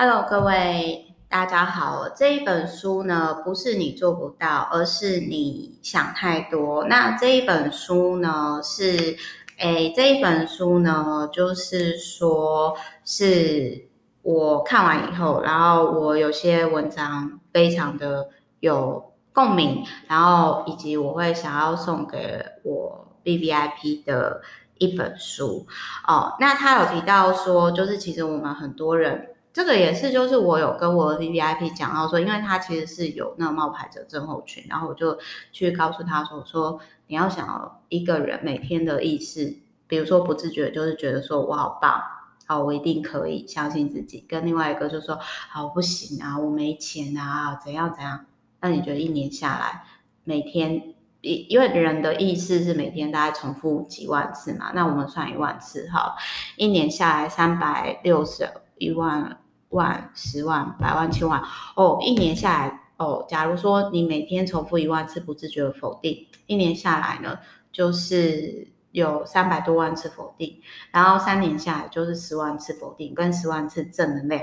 [0.00, 2.08] Hello，各位大家好。
[2.10, 6.84] 这一本书呢，不是你做不到，而是你想太多。
[6.84, 9.16] 那这一本书呢，是，
[9.56, 13.88] 诶，这一本书呢，就是说是
[14.22, 18.28] 我看完以后，然后我有些文章非常的
[18.60, 24.42] 有共鸣，然后以及我会想要送给我 VVIP 的。
[24.80, 25.66] 一本书
[26.06, 35.18] 哦，那他有提到说，就是其实我们很多人，这个也是，就是我有跟我 VVIP 讲到说，因为他其实是有那个冒牌者症候群，然后我就
[35.50, 39.52] 去告诉他说，我说你要想一个人每天的意识，
[39.88, 42.00] 比如说不自觉就是觉得说我好棒，
[42.46, 48.26] 好，我一定可以相信自己，跟另外一个就说好不行啊，我没钱啊，怎样怎样，
[48.60, 49.82] 那你觉得一年下来
[50.22, 50.94] 每天？
[51.20, 56.14] 因因为人的意识是每天大概重复几万次嘛，那我们算一万次哈，
[56.56, 59.36] 一年下来三百六十一万
[59.70, 61.42] 万十万百万千万
[61.76, 67.38] 哦，一年下来哦，假如说你每天重复一万次不自觉的否定，一年下来呢，
[67.70, 74.42] 就是有三百多万次否定，然后三年下来就是十万次否定跟十万次正能量，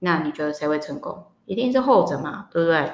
[0.00, 1.24] 那你觉得谁会成功？
[1.46, 2.92] 一定是后者嘛，对不对？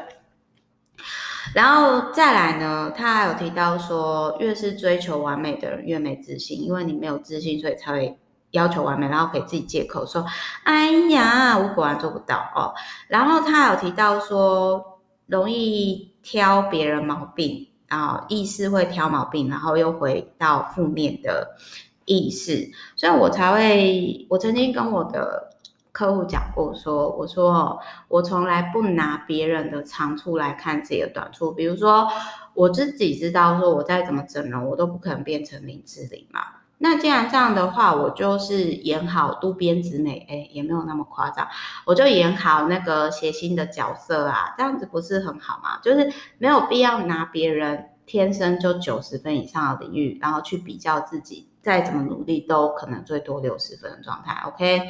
[1.55, 8.19] 然后再来呢，他还有提到说，越是追求完美的人越没自信，因为你没有自信，所以才会
[8.51, 10.25] 要求完美，然后给自己借口说
[10.65, 12.75] ：“哎呀，我果然做不到哦。”
[13.09, 21.57] 然后他有提到说，容易挑别人毛病啊，意识会挑毛病，然后又回到负面的
[22.05, 25.51] 意识，所以我才会，我曾经跟我的。
[25.97, 31.51] 客户讲过说，我说我从来不拿别人的长处来看自己的短处。
[31.51, 32.07] 比如说，
[32.53, 36.43] 我自己知道说，我再怎么整容，我都不可能变成林志玲嘛。
[36.79, 41.47] 那既然这样的话，我就是演好渡边直美，哎，也没有那么夸张，
[41.85, 45.79] 我就演好那个谐星的角色啊，这样子不是很好吗？
[45.83, 54.43] 就是没有必要拿别人天生就九十分以上的领域，然后去比较自己，再怎么努力都可能最多六十分的状态。
[54.47, 54.83] OK。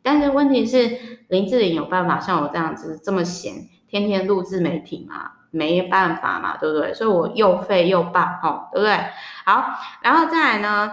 [0.00, 5.32] 但是问题是，林志玲有办法像我这样子这么闲，天天录自媒体吗？
[5.50, 6.94] 没办法嘛，对不对？
[6.94, 8.96] 所以我又废又棒，哦，对不对？
[9.44, 9.64] 好，
[10.00, 10.92] 然后再来呢，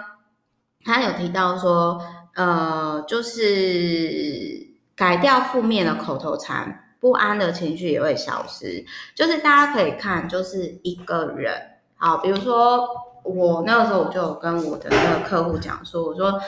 [0.85, 1.99] 他有提到说，
[2.35, 8.85] 呃，就是改掉负面的口头禅，不安的情绪也会消失。
[9.15, 11.59] 就是大家可以看，就是一个人，
[11.97, 12.87] 好，比如说
[13.23, 16.39] 我那个时候我就有跟我的那个客户讲说，我说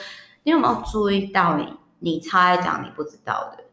[0.43, 1.73] 你有没有注意到你？
[1.99, 3.63] 你超爱讲你不知道的，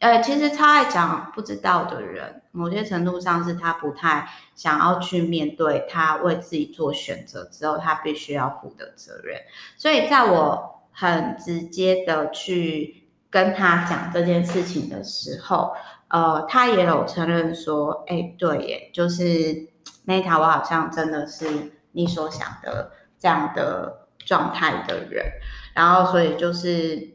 [0.00, 9.38] 呃，其实超爱讲不知道的人，某些程度上是他不太想要去面对他为自己做选择之后他必须要负的责任。
[9.76, 15.74] 所以在我很直接的去跟他讲这件事情的时候，
[16.08, 19.24] 呃，他也有承认说，哎，对耶，就是
[20.06, 25.24] Meta，我好像真的是你所想的这样的状态的人，
[25.74, 27.12] 然后所以就是。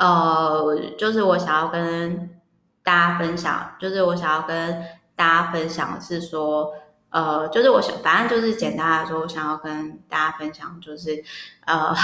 [0.00, 2.37] 呃，就是我想要跟
[2.88, 4.82] 大家分享，就是我想要跟
[5.14, 6.72] 大家分享的是说，
[7.10, 11.22] 呃，就是我想，反正就是简单来说，我想要跟大家分享，就是，
[11.66, 11.94] 呃，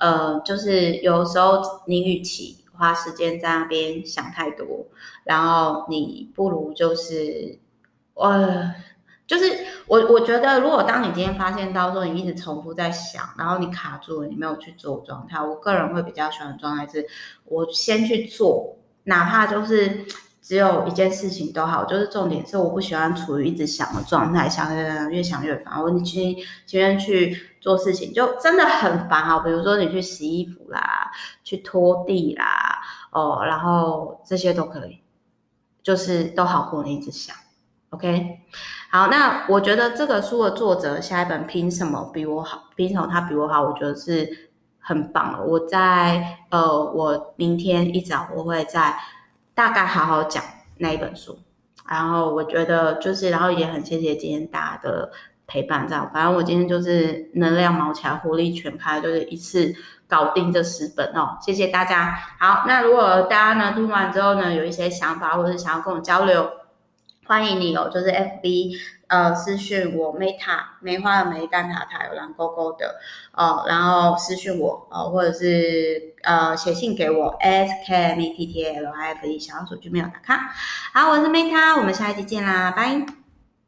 [0.00, 4.66] 呃，就是有时候你与其花时间在那边想太多，
[5.22, 7.60] 然后你不如就是，
[8.14, 8.74] 呃。
[9.28, 9.44] 就是
[9.88, 17.04] 我，我觉得如果当你今天发现到说你一直重复在想，然后你卡住了，你没有去做状态，我个人会比较喜欢的状态是，
[17.44, 20.04] 我先去做，哪怕就是
[20.40, 24.72] 只有一件事情都好，就是重点是我不喜欢处于一直想的状态，想
[25.10, 25.82] 越想越烦。
[25.82, 31.10] 我你去今天去做事情就真的很烦啊，比如说你去洗衣服啦，
[31.42, 32.80] 去拖地啦，
[33.10, 35.00] 哦，然后这些都可以，
[35.82, 37.34] 就是都好过你一直想。
[37.90, 38.40] OK，
[38.90, 42.64] 好，那我觉得这个书的作者下一本凭什么比我好？
[42.74, 43.62] 凭什么他比我好？
[43.62, 44.45] 我觉得是
[44.86, 45.42] 很棒的。
[45.42, 48.96] 我在呃，我明天一早我会再
[49.52, 50.40] 大概好好讲
[50.78, 51.36] 那一本书。
[51.88, 55.10] 然后我觉得就是，然后也很谢谢今天大家的
[55.48, 56.08] 陪伴，这样。
[56.14, 59.74] 反正我今天就是能量毛起来，活力全开，就是一次
[60.08, 61.36] 搞定这十本哦。
[61.40, 62.16] 谢谢大家。
[62.38, 66.48] 好，那如果大家呢听完之后呢，有一些想法或者想要跟我交流。
[67.26, 68.78] 欢迎你哦，就是 FB
[69.08, 73.00] 呃私讯我 Meta 梅花的梅蛋塔塔有蓝勾勾的
[73.32, 80.54] 哦，然后私讯我哦，或者是呃写信给我 skmettli f e 小老鼠就没有打卡。
[80.94, 83.25] 好，我是 Meta，我们下一期见啦，拜。